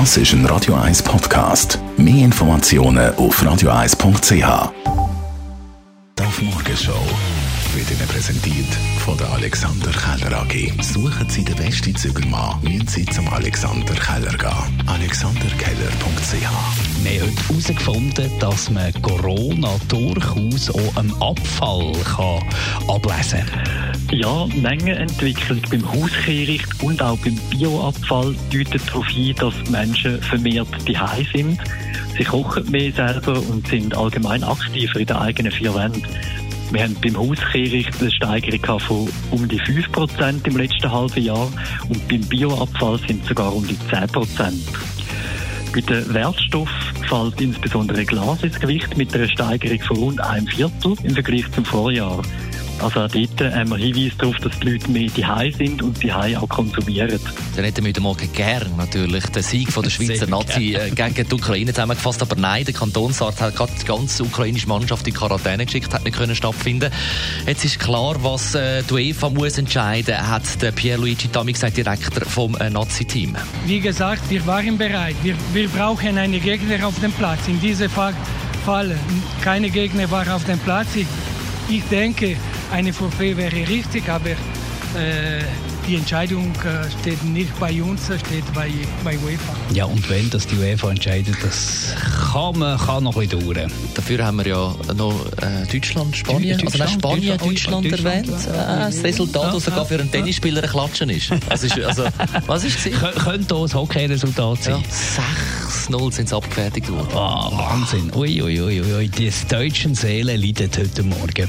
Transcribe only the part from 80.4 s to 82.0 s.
dem Platz. Ich, ich